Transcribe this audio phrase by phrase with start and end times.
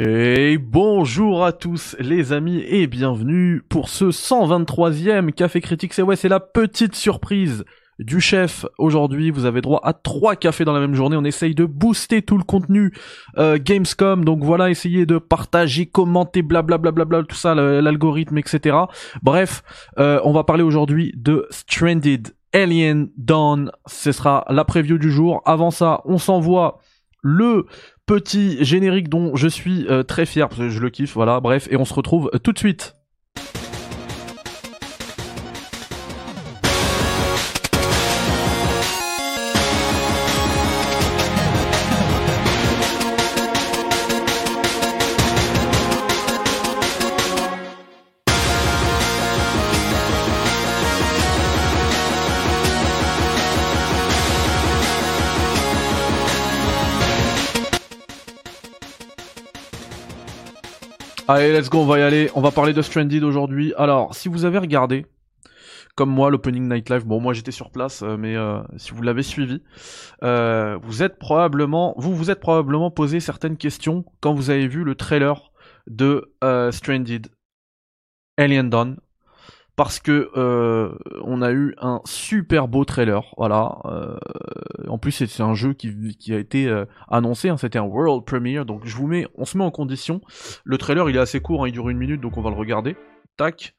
[0.00, 5.92] Et bonjour à tous les amis et bienvenue pour ce 123e Café Critique.
[5.92, 7.64] C'est ouais, c'est la petite surprise
[7.98, 8.64] du chef.
[8.78, 11.16] Aujourd'hui, vous avez droit à trois cafés dans la même journée.
[11.16, 12.94] On essaye de booster tout le contenu
[13.38, 14.24] euh, Gamescom.
[14.24, 18.76] Donc voilà, essayez de partager, commenter, blablabla, bla, tout ça, l'algorithme, etc.
[19.24, 19.64] Bref,
[19.98, 23.72] euh, on va parler aujourd'hui de Stranded Alien Dawn.
[23.86, 25.42] Ce sera la preview du jour.
[25.44, 26.78] Avant ça, on s'envoie
[27.22, 27.66] le
[28.06, 31.68] petit générique dont je suis euh, très fier parce que je le kiffe, voilà, bref,
[31.70, 32.97] et on se retrouve tout de suite.
[61.30, 62.30] Allez, let's go, on va y aller.
[62.34, 63.74] On va parler de Stranded aujourd'hui.
[63.76, 65.04] Alors, si vous avez regardé,
[65.94, 69.02] comme moi, l'opening night live, bon, moi j'étais sur place, euh, mais euh, si vous
[69.02, 69.60] l'avez suivi,
[70.22, 74.84] euh, vous êtes probablement, vous vous êtes probablement posé certaines questions quand vous avez vu
[74.84, 75.52] le trailer
[75.86, 76.32] de
[76.70, 77.26] Stranded
[78.38, 78.96] Alien Dawn
[79.78, 80.90] parce que euh,
[81.22, 83.78] on a eu un super beau trailer, voilà.
[83.84, 84.18] Euh,
[84.88, 88.66] en plus, c'est un jeu qui, a été euh, annoncé, hein, c'était un world premiere,
[88.66, 90.20] donc je vous mets, on se met en condition.
[90.64, 92.56] Le trailer, il est assez court, hein, il dure une minute, donc on va le
[92.56, 92.96] regarder.
[93.36, 93.76] Tac.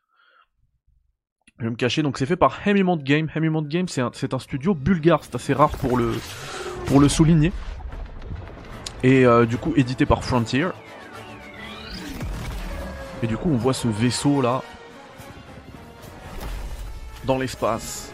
[1.57, 3.29] Je vais me cacher, donc c'est fait par Hemimont Game.
[3.35, 6.13] Hemimont Game, c'est un, un, studio bulgare, c'est assez rare pour le,
[6.85, 7.51] pour le souligner.
[9.03, 10.69] Et du coup, édité par Frontier.
[13.21, 14.61] Et du coup, on voit ce vaisseau là,
[17.37, 18.13] l'espace.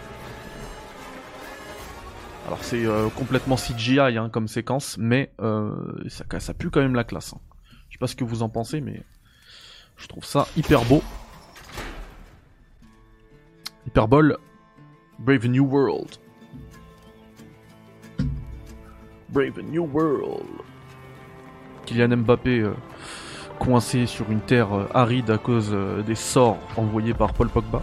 [2.46, 5.74] Alors c'est euh, complètement CGI hein, comme séquence, mais euh,
[6.10, 7.34] ça, ça pue quand même la classe.
[7.34, 7.40] Hein.
[7.90, 9.02] Je sais pas ce que vous en pensez, mais
[9.98, 11.02] je trouve ça hyper beau.
[13.88, 14.38] Hyperbole,
[15.20, 16.18] Brave New World.
[19.30, 20.46] Brave New World.
[21.86, 22.74] Kylian Mbappé euh,
[23.60, 25.76] coincé sur une terre aride à cause
[26.06, 27.82] des sorts envoyés par Paul Pogba.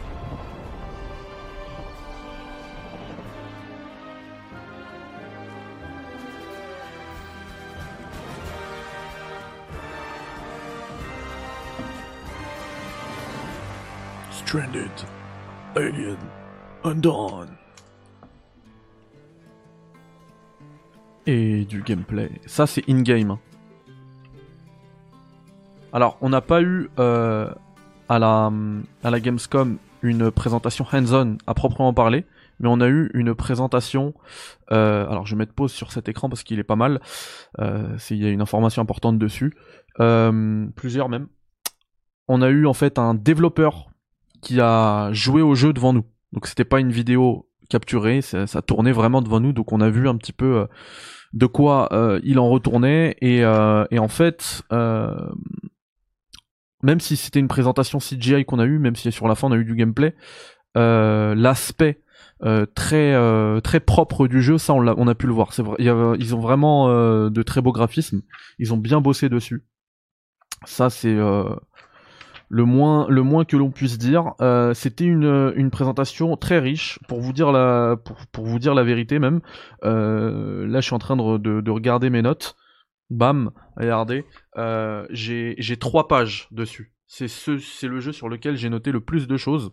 [14.45, 14.91] Stranded,
[15.77, 16.17] Alien,
[16.85, 17.49] Undone.
[21.27, 22.31] Et du gameplay.
[22.47, 23.31] Ça, c'est in-game.
[23.31, 23.39] Hein.
[25.93, 27.51] Alors, on n'a pas eu euh,
[28.09, 32.27] à, la, Gamescom une présentation hands-on à proprement parler,
[32.59, 34.13] mais on a eu une présentation.
[34.73, 37.01] Euh, alors, je vais mettre pause sur cet écran parce qu'il est pas mal.
[37.61, 39.55] Euh, il y a une information importante dessus.
[39.97, 41.29] plusieurs même.
[42.29, 43.92] On a eu en fait un développeur
[44.43, 46.05] qui a joué au jeu devant nous.
[46.33, 50.07] Donc c'était pas une vidéo capturée, ça, tournait vraiment devant nous, donc on a vu
[50.07, 50.67] un petit peu euh,
[51.33, 54.63] de quoi euh, il en retournait et, euh, en fait
[56.85, 59.53] même si c'était une présentation CGI qu'on a eu, même si sur la fin on
[59.53, 60.15] a eu du gameplay,
[60.75, 62.03] l'aspect
[62.75, 65.53] très très propre du jeu, ça on a, pu le voir.
[65.79, 66.89] Ils ont vraiment
[67.31, 68.23] de très beaux graphismes,
[68.59, 69.65] ils ont bien bossé dessus.
[70.65, 71.17] Ça c'est
[72.53, 74.35] le moins, que l'on puisse dire.
[74.43, 78.75] Euh, c'était une, une présentation très riche pour vous dire la, pour, pour vous dire
[78.75, 79.41] la vérité même.
[79.85, 82.55] Euh, là, je suis en train de, de, regarder mes notes.
[83.09, 84.27] Bam, regardez,
[84.59, 86.93] euh, j'ai trois pages dessus.
[87.07, 89.73] C'est ce, le jeu sur lequel j'ai noté le plus de choses.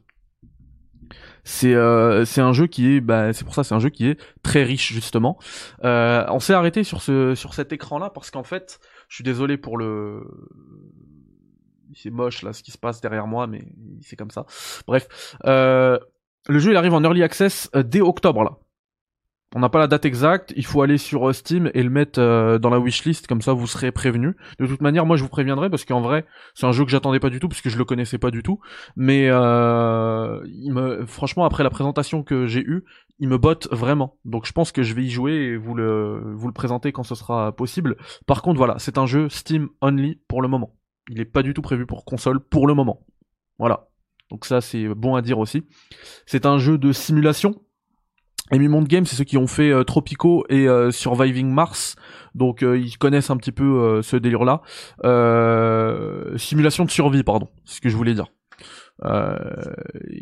[1.44, 4.20] C'est euh, un jeu qui est bah c'est pour ça c'est un jeu qui est
[4.44, 5.40] très riche justement.
[5.84, 9.24] Euh, on s'est arrêté sur ce sur cet écran là parce qu'en fait je suis
[9.24, 10.22] désolé pour le
[11.96, 13.64] c'est moche là ce qui se passe derrière moi, mais
[14.02, 14.46] c'est comme ça.
[14.88, 15.98] Bref, euh,
[16.48, 18.58] le jeu il arrive en early access euh, dès octobre là.
[19.56, 22.20] On n'a pas la date exacte, il faut aller sur euh, Steam et le mettre
[22.60, 24.36] dans la wishlist, comme ça vous serez prévenu.
[24.60, 27.20] De toute manière, moi je vous préviendrai parce qu'en vrai, c'est un jeu que j'attendais
[27.20, 28.60] pas du tout parce que je le connaissais pas du tout.
[28.96, 32.84] Mais il me, franchement, après la présentation que j'ai eue,
[33.18, 34.18] il me botte vraiment.
[34.24, 37.04] Donc je pense que je vais y jouer et vous le, vous le présenter quand
[37.04, 37.98] ce sera possible.
[38.28, 40.76] Par contre, voilà, c'est un jeu Steam only pour le moment.
[41.10, 43.06] Il n'est pas du tout prévu pour console pour le moment.
[43.58, 43.88] Voilà.
[44.30, 45.64] Donc ça c'est bon à dire aussi.
[46.26, 47.56] C'est un jeu de simulation.
[48.58, 51.96] Monde Game, c'est ceux qui ont fait euh, Tropico et euh, Surviving Mars.
[52.36, 54.62] Donc euh, ils connaissent un petit peu ce délire-là.
[56.38, 57.48] simulation de survie, pardon.
[57.66, 58.28] C'est ce que je voulais dire.
[59.06, 59.38] Euh,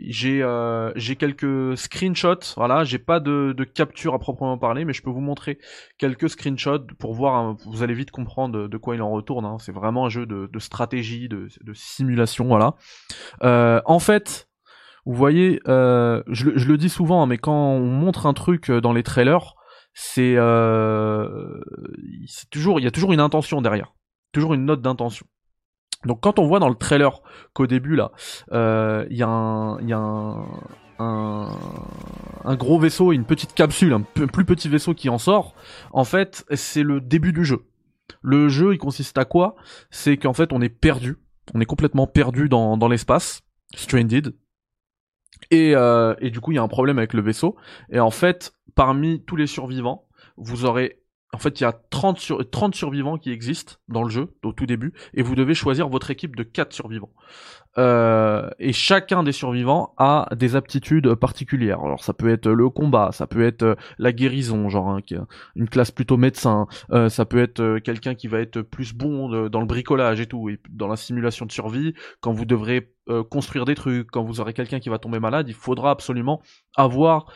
[0.07, 2.53] j'ai euh, j'ai quelques screenshots.
[2.55, 5.57] Voilà, j'ai pas de, de capture à proprement parler, mais je peux vous montrer
[5.97, 7.55] quelques screenshots pour voir.
[7.65, 9.45] vous allez vite comprendre de, quoi il en retourne.
[9.45, 9.57] Hein.
[9.59, 12.45] C'est vraiment un jeu de, de stratégie, de, de, simulation.
[12.45, 12.75] Voilà.
[13.43, 14.47] Euh, en fait,
[15.05, 18.71] vous voyez, euh, je, je, le dis souvent, hein, mais quand on montre un truc
[18.71, 19.55] dans les trailers,
[19.93, 21.59] c'est euh,
[22.51, 23.95] toujours, il y a toujours une intention derrière,
[24.31, 25.25] toujours une note d'intention.
[26.05, 27.21] Donc quand on voit dans le trailer
[27.53, 28.11] qu'au début là,
[28.51, 30.45] euh, il y a un, y a un,
[30.99, 35.53] un, gros vaisseau, une petite capsule, un plus petit vaisseau qui en sort.
[35.91, 37.65] En fait, c'est le début du jeu.
[38.21, 39.55] Le jeu, il consiste à quoi?
[39.91, 41.17] C'est qu'en fait, on est perdu,
[41.53, 43.41] on est complètement perdu dans, dans l'espace,
[43.75, 44.35] stranded.
[45.51, 47.55] Et, euh, et du coup, il y a un problème avec le vaisseau.
[47.91, 50.99] Et en fait, parmi tous les survivants, vous aurez
[51.33, 54.53] en fait, il y a 30, sur, 30 survivants qui existent dans le jeu, au
[54.53, 57.11] tout début, et vous devez choisir votre équipe de 4 survivants.
[57.77, 61.81] Euh, et chacun des survivants a des aptitudes particulières.
[61.83, 64.99] Alors ça peut être le combat, ça peut être euh, la guérison, genre hein,
[65.55, 69.59] une classe plutôt médecin, euh, ça peut être quelqu'un qui va être plus bon dans
[69.59, 72.93] le bricolage et tout, et dans la simulation de survie, quand vous devrez
[73.29, 76.41] construire des trucs, quand vous aurez quelqu'un qui va tomber malade, il faudra absolument
[76.75, 77.31] avoir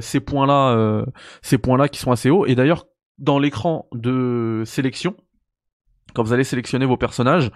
[0.00, 1.04] ces points-là,
[1.42, 2.46] ces points-là qui sont assez hauts.
[2.46, 2.86] Et d'ailleurs,
[3.20, 5.14] dans l'écran de sélection,
[6.14, 7.50] quand vous allez sélectionner vos personnages,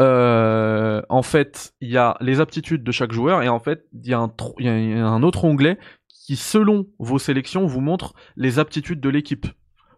[0.00, 4.06] euh, en fait, il y a les aptitudes de chaque joueur et en fait, il
[4.06, 5.78] y, a un y a un autre onglet
[6.08, 9.46] qui, selon vos sélections, vous montre les aptitudes de l'équipe.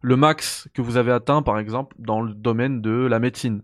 [0.03, 3.63] Le max que vous avez atteint, par exemple, dans le domaine de la médecine.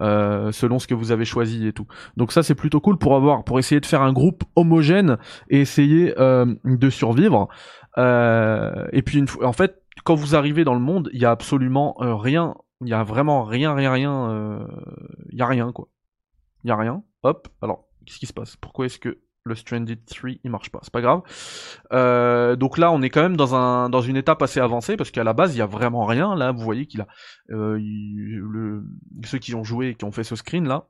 [0.00, 1.88] Euh, selon ce que vous avez choisi et tout.
[2.16, 5.16] Donc ça c'est plutôt cool pour avoir, pour essayer de faire un groupe homogène
[5.50, 7.48] et essayer euh, de survivre.
[7.96, 11.30] Euh, et puis une en fait, quand vous arrivez dans le monde, il y a
[11.30, 14.66] absolument euh, rien, il y a vraiment rien, rien, rien, euh,
[15.30, 15.88] il y a rien quoi.
[16.64, 17.02] Il y a rien.
[17.22, 17.48] Hop.
[17.62, 18.56] Alors, qu'est-ce qui se passe?
[18.56, 20.80] Pourquoi est-ce que le Stranded 3 il marche pas?
[20.82, 21.22] C'est pas grave.
[21.92, 25.10] Euh, donc là, on est quand même dans un dans une étape assez avancée parce
[25.10, 26.34] qu'à la base, il y a vraiment rien.
[26.34, 27.06] Là, vous voyez qu'il a
[27.48, 30.88] ceux qui ont joué et qui ont fait ce screen là,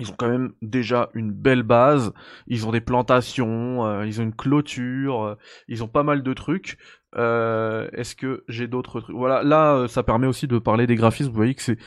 [0.00, 2.12] ils ont quand même déjà une belle base,
[2.46, 5.36] ils ont des plantations, ils ont une clôture,
[5.68, 6.78] ils ont pas mal de trucs.
[7.16, 9.16] Euh, est-ce que j'ai d'autres trucs?
[9.16, 11.30] Voilà, là, euh, ça permet aussi de parler des graphismes.
[11.30, 11.78] Vous voyez que c'est,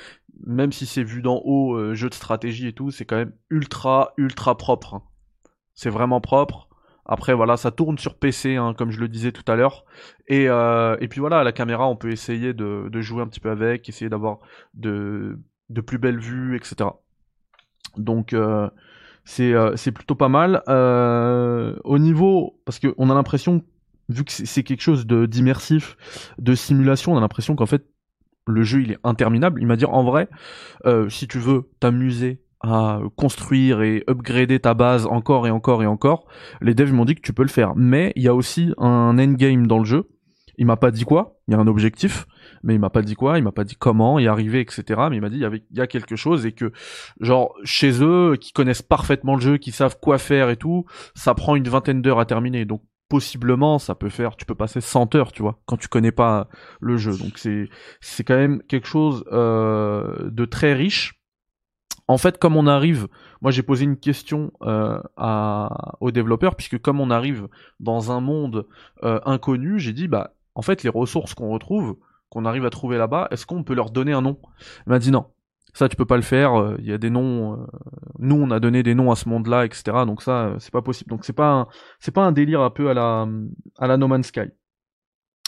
[0.45, 3.33] même si c'est vu d'en haut, euh, jeu de stratégie et tout, c'est quand même
[3.49, 4.95] ultra, ultra propre.
[4.95, 5.03] Hein.
[5.73, 6.69] C'est vraiment propre.
[7.05, 9.85] Après, voilà, ça tourne sur PC, hein, comme je le disais tout à l'heure.
[10.27, 13.49] Et, et puis voilà, la caméra, on peut essayer de, de jouer un petit peu
[13.49, 14.39] avec, essayer d'avoir
[14.75, 16.91] de, de plus belles vues, etc.
[17.97, 18.35] Donc,
[19.25, 20.61] c'est c'est plutôt pas mal.
[20.67, 23.63] au niveau, parce qu'on a l'impression
[24.09, 25.97] vu que c'est quelque chose de d'immersif,
[26.37, 27.85] de simulation, on a l'impression qu'en fait
[28.47, 29.61] le jeu il est interminable.
[29.61, 30.27] Il m'a dit en vrai,
[30.85, 35.87] euh, si tu veux t'amuser à construire et upgrader ta base encore et encore et
[35.87, 36.27] encore,
[36.61, 37.73] les devs m'ont dit que tu peux le faire.
[37.75, 40.09] Mais il y a aussi un endgame dans le jeu.
[40.57, 42.27] Il m'a pas dit quoi, il y a un objectif,
[42.63, 45.01] mais il m'a pas dit quoi, il m'a pas dit comment y arriver, etc.
[45.09, 46.71] Mais il m'a dit il y avait il y a quelque chose et que
[47.19, 50.85] genre chez eux qui connaissent parfaitement le jeu, qui savent quoi faire et tout,
[51.15, 52.65] ça prend une vingtaine d'heures à terminer.
[52.65, 56.13] Donc possiblement ça peut faire tu peux passer 100 heures tu vois quand tu connais
[56.13, 56.47] pas
[56.79, 57.67] le jeu donc c'est
[57.99, 61.21] c'est quand même quelque chose euh, de très riche
[62.07, 63.09] en fait comme on arrive
[63.41, 67.49] moi j'ai posé une question euh, à, aux développeurs puisque comme on arrive
[67.81, 68.65] dans un monde
[69.03, 71.97] euh, inconnu j'ai dit bah en fait les ressources qu'on retrouve
[72.31, 74.39] qu'on arrive à trouver là-bas est-ce qu'on peut leur donner un nom?
[74.87, 75.27] Il m'a dit non
[75.73, 76.59] ça, tu peux pas le faire.
[76.59, 77.53] Euh, il y a des noms.
[77.53, 77.65] Euh,
[78.19, 79.83] nous, on a donné des noms à ce monde-là, etc.
[80.05, 81.09] Donc ça, euh, c'est pas possible.
[81.09, 81.67] Donc c'est pas,
[81.99, 83.27] c'est pas un délire un peu à la,
[83.77, 84.51] à la No Man's Sky.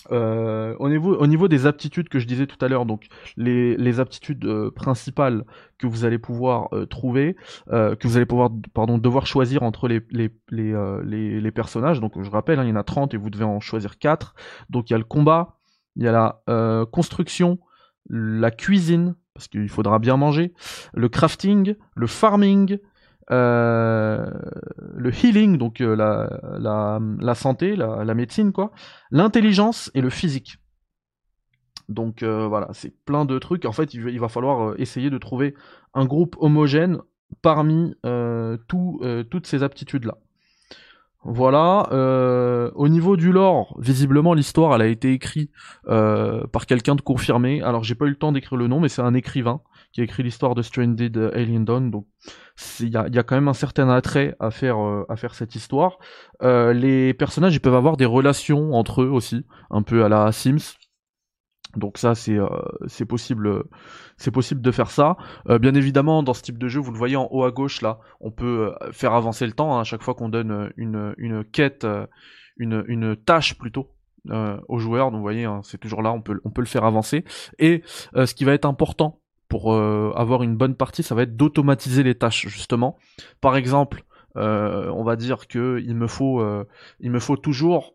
[0.10, 4.00] au niveau, au niveau des aptitudes que je disais tout à l'heure, donc les, les
[4.00, 5.46] aptitudes principales
[5.78, 7.36] que vous allez pouvoir trouver,
[7.70, 12.00] que vous allez pouvoir, pardon, devoir choisir entre les les les, les, personnages.
[12.02, 14.36] Donc je rappelle, hein, il y en a 30 et vous devez en choisir 4.
[14.70, 15.58] Donc il y a le combat,
[15.96, 17.60] il y a la construction,
[18.10, 20.54] la cuisine, parce qu'il faudra bien manger,
[20.94, 22.78] le crafting, le farming,
[23.32, 24.30] euh,
[24.96, 28.72] le healing, donc euh, la, la, la, santé, la, médecine, quoi,
[29.12, 30.58] l'intelligence et le physique.
[31.90, 33.66] Donc euh, voilà, c'est plein de trucs.
[33.66, 35.54] En fait, il, va falloir essayer de trouver
[35.94, 37.00] un groupe homogène
[37.42, 37.96] parmi
[38.68, 40.18] tout, toutes ces aptitudes-là.
[41.26, 41.88] Voilà.
[41.92, 45.52] Euh, au niveau du lore, visiblement l'histoire, elle a été écrite
[45.88, 47.62] euh, par quelqu'un de confirmé.
[47.62, 49.62] Alors j'ai pas eu le temps d'écrire le nom, mais c'est un écrivain
[49.94, 51.92] qui a écrit l'histoire de Stranded Alien Dawn.
[51.92, 52.08] Donc
[52.80, 55.98] il y a, quand même un certain attrait à faire euh, à faire cette histoire.
[56.42, 60.78] les personnages, ils peuvent avoir des relations entre eux aussi, un peu à la Sims.
[61.76, 62.38] Donc ça c'est
[62.88, 63.64] c'est possible
[64.18, 65.18] c'est possible de faire ça.
[65.48, 68.00] bien évidemment dans ce type de jeu vous le voyez en haut à gauche là
[68.20, 71.86] on peut faire avancer le temps hein, à chaque fois qu'on donne une, une quête
[72.58, 73.90] une, une tâche plutôt
[74.30, 75.12] euh, aux joueurs.
[75.12, 77.26] Donc vous voyez, hein, c'est toujours là, on peut, on peut le faire avancer.
[77.60, 77.84] Et
[78.16, 81.36] euh, ce qui va être important pour euh, avoir une bonne partie, ça va être
[81.36, 82.98] d'automatiser les tâches justement.
[83.42, 84.04] Par exemple,
[84.36, 86.44] on va dire que il me faut,
[87.00, 87.94] il me faut toujours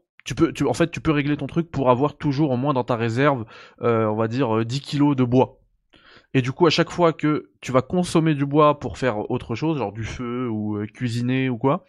[0.66, 3.44] en fait, tu peux régler ton truc pour avoir toujours au moins dans ta réserve,
[3.80, 5.60] on va dire 10 kilos de bois.
[6.34, 9.54] Et du coup, à chaque fois que tu vas consommer du bois pour faire autre
[9.54, 11.84] chose, genre du feu ou cuisiner ou quoi,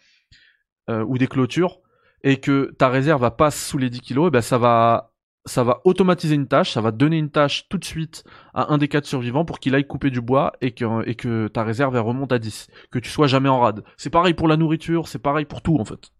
[0.88, 1.80] ou des clôtures,
[2.22, 5.10] et que ta réserve passe sous les 10 kilos, et ben ça va
[5.46, 8.78] ça va automatiser une tâche, ça va donner une tâche tout de suite à un
[8.78, 12.38] des quatre survivants pour qu'il aille couper du bois et que, ta réserve remonte à
[12.38, 12.68] 10.
[12.90, 13.82] Que tu sois jamais en rade.
[13.96, 16.10] C'est pareil pour la nourriture, c'est pareil pour tout en fait.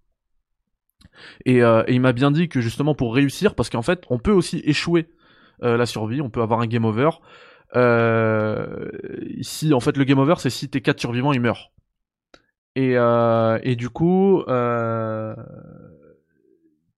[1.44, 4.18] Et, euh, et il m'a bien dit que justement pour réussir, parce qu'en fait on
[4.18, 5.08] peut aussi échouer
[5.62, 7.10] euh, la survie, on peut avoir un game over.
[7.76, 8.90] Euh,
[9.36, 11.70] ici en fait le game over c'est si tes quatre survivants ils meurent.
[12.76, 12.96] Et,
[13.76, 14.42] du coup,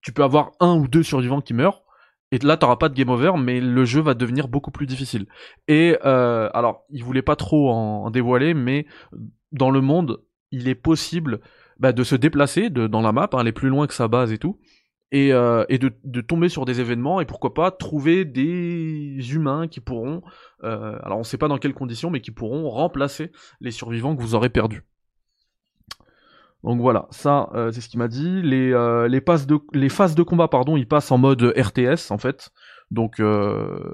[0.01, 1.83] tu peux avoir un ou deux survivants qui meurent.
[2.31, 5.27] Et là, t'auras pas de game over, mais le jeu va devenir beaucoup plus difficile.
[5.67, 8.87] Et alors, il voulait pas trop en, dévoiler, mais
[9.51, 11.41] dans le monde, il est possible
[11.83, 14.39] bah, de se déplacer dans la map, hein, aller plus loin que sa base et
[14.39, 14.61] tout,
[15.11, 20.23] et, euh, de, tomber sur des événements et pourquoi pas trouver des humains qui pourront,
[20.63, 24.23] euh, alors on sait pas dans quelles conditions, mais qui pourront remplacer les survivants que
[24.23, 24.85] vous aurez perdus.
[26.63, 28.43] Donc voilà, ça euh, c'est ce qu'il m'a dit.
[28.43, 28.69] Les,
[29.09, 32.53] les, de, les phases de combat, pardon, ils passent en mode RTS en fait.
[32.93, 33.93] Donc euh,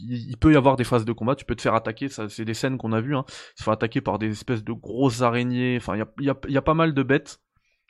[0.00, 2.54] il, peut y avoir des phases de combat, tu peux te faire attaquer, c'est des
[2.54, 3.24] scènes qu'on a vues, hein.
[3.56, 6.94] se faire attaquer par des espèces de grosses araignées, enfin il y a, pas mal
[6.94, 7.40] de bêtes.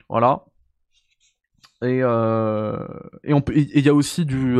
[0.08, 0.44] Voilà.
[1.82, 4.56] Et et on il y a aussi du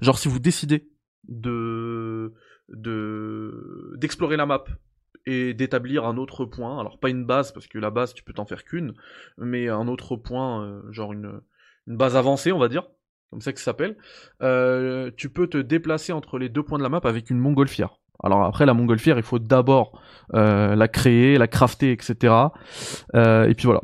[0.00, 0.88] genre si vous décidez
[1.28, 2.34] de
[2.68, 4.64] de d'explorer la map
[5.26, 6.78] et d'établir un autre point.
[6.80, 8.94] Alors pas une base parce que la base tu peux t'en faire qu'une,
[9.38, 11.40] mais un autre point, euh, genre une,
[11.86, 12.88] une, base avancée on va dire,
[13.30, 13.96] comme ça que ça s'appelle.
[14.42, 17.98] Euh, tu peux te déplacer entre les deux points de la map avec une montgolfière.
[18.22, 20.00] Alors après la montgolfière il faut d'abord
[20.34, 22.32] euh, la créer, la crafter, etc.
[23.14, 23.82] et puis voilà.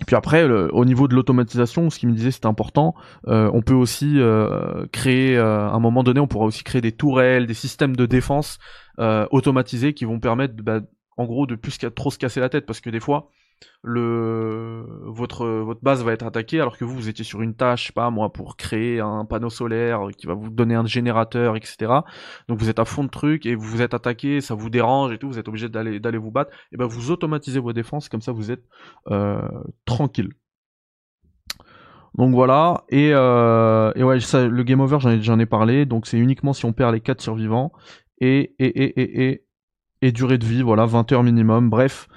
[0.00, 2.94] Et puis après, au niveau de l'automatisation, ce qu'il me disait c'était important.
[3.28, 6.82] Euh, on peut aussi euh, créer, euh, à un moment donné, on pourra aussi créer
[6.82, 8.58] des tourelles, des systèmes de défense
[8.98, 10.80] automatisés qui vont permettre, bah,
[11.18, 13.28] en gros, de plus trop se casser la tête, parce que des fois,
[13.84, 18.32] votre base va être attaquée alors que vous vous étiez sur une tâche, pas moi,
[18.32, 21.92] pour créer un panneau solaire qui va vous donner un générateur, etc.
[22.48, 25.12] Donc vous êtes à fond de trucs et vous vous êtes attaqué, ça vous dérange
[25.12, 26.50] et tout, vous êtes obligé d'aller vous battre.
[26.72, 28.64] Et ben vous automatisez vos défenses comme ça vous êtes
[29.10, 29.40] euh,
[29.84, 30.32] tranquille.
[32.16, 36.18] Donc voilà, et, euh, et ouais, le game over, j'en ai, j'en parlé, donc c'est
[36.18, 37.72] uniquement si on perd les 4 survivants,
[38.20, 39.44] et, et, et, et, et,
[40.00, 42.08] et durée de vie, voilà, 20 heures minimum, bref,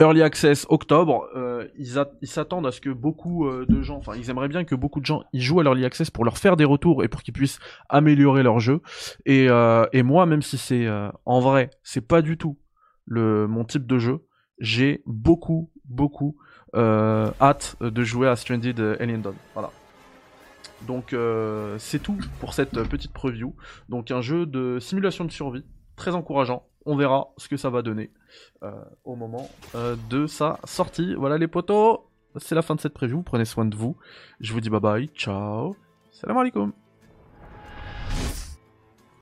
[0.00, 4.30] Early Access octobre, euh, ils, s'attendent à ce que beaucoup euh, de gens, enfin ils
[4.30, 6.64] aimeraient bien que beaucoup de gens y jouent à l'Early Access pour leur faire des
[6.64, 8.80] retours et pour qu'ils puissent améliorer leur jeu.
[9.26, 10.86] Et, euh, et moi, même si c'est
[11.24, 12.58] en vrai, c'est pas du tout
[13.06, 14.24] le mon type de jeu,
[14.60, 16.36] j'ai beaucoup, beaucoup
[16.76, 19.34] hâte de jouer à Stranded Alien Dawn.
[19.54, 19.70] Voilà.
[20.86, 21.16] Donc
[21.78, 23.56] c'est tout pour cette petite preview.
[23.88, 25.64] Donc un jeu de simulation de survie,
[25.96, 28.17] très encourageant on verra ce que ça va donner euh,
[29.04, 31.14] au moment euh, de sa sortie.
[31.14, 32.00] Voilà les potos,
[32.36, 33.96] c'est la fin de cette preview, prenez soin de vous.
[34.40, 35.76] Je vous dis bye bye, ciao,
[36.10, 36.72] salam alaikum.